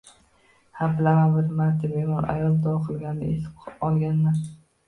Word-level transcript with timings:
Ha, 0.77 0.85
bilaman: 0.93 1.35
bir 1.35 1.51
marta 1.59 1.91
bemor 1.93 2.29
ayol 2.37 2.57
duo 2.65 2.75
qilganda 2.89 3.31
eshitib 3.37 3.87
olganman 3.91 4.43